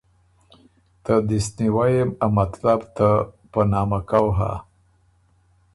[1.03, 3.09] ته دِست نیوئ يې ا مطلب ته
[3.51, 4.51] په نامکؤ هۀ“